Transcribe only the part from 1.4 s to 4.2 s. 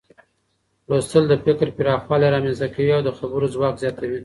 فکر پراخوالی رامنځته کوي او د خبرو ځواک زیاتوي.